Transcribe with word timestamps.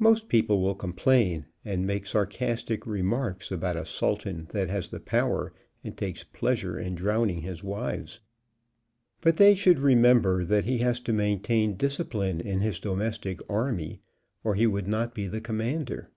Most 0.00 0.28
people 0.28 0.60
will 0.60 0.74
complain 0.74 1.46
and 1.64 1.86
make 1.86 2.08
sarcastic 2.08 2.84
re 2.88 3.02
marks 3.02 3.52
about 3.52 3.76
a 3.76 3.84
Sultan 3.84 4.48
that 4.50 4.68
has 4.68 4.88
the 4.88 4.98
power 4.98 5.52
and 5.84 5.96
takes 5.96 6.24
pleasure 6.24 6.76
in 6.76 6.96
drowning 6.96 7.42
his 7.42 7.62
wives, 7.62 8.18
but 9.20 9.36
they 9.36 9.54
should 9.54 9.78
re 9.78 9.94
member 9.94 10.44
that 10.44 10.64
he 10.64 10.78
has 10.78 10.98
to 11.02 11.12
maintain 11.12 11.76
discipline 11.76 12.40
in 12.40 12.62
his 12.62 12.80
do 12.80 12.96
mestic 12.96 13.38
army, 13.48 14.00
or 14.42 14.56
he 14.56 14.66
would 14.66 14.88
not 14.88 15.14
be 15.14 15.28
the 15.28 15.40
commander. 15.40 16.10